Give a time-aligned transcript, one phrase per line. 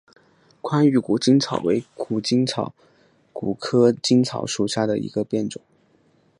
[0.61, 2.73] 宽玉谷精草为谷精草
[3.31, 5.61] 科谷精草属下的一个变种。